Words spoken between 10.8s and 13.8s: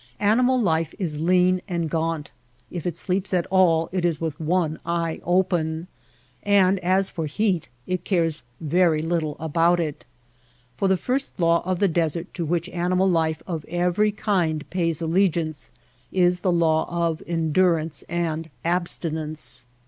the first law of the desert to which animal life of